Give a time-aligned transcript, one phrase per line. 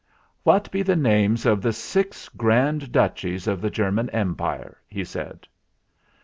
[0.41, 5.45] "What be the names of the six Grand Duchies of the German Empire?" he said.